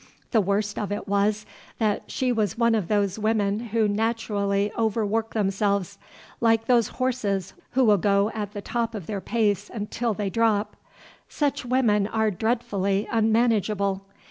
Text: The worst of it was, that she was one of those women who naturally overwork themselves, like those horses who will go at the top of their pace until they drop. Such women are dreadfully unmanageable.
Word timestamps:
The 0.31 0.41
worst 0.41 0.79
of 0.79 0.91
it 0.91 1.07
was, 1.07 1.45
that 1.77 2.05
she 2.07 2.31
was 2.31 2.57
one 2.57 2.73
of 2.73 2.87
those 2.87 3.19
women 3.19 3.59
who 3.67 3.87
naturally 3.87 4.71
overwork 4.75 5.35
themselves, 5.35 5.99
like 6.39 6.65
those 6.65 6.87
horses 6.87 7.53
who 7.73 7.83
will 7.85 7.99
go 7.99 8.31
at 8.33 8.53
the 8.53 8.61
top 8.63 8.95
of 8.95 9.05
their 9.05 9.21
pace 9.21 9.69
until 9.71 10.15
they 10.15 10.31
drop. 10.31 10.75
Such 11.29 11.65
women 11.67 12.07
are 12.07 12.31
dreadfully 12.31 13.07
unmanageable. 13.11 14.01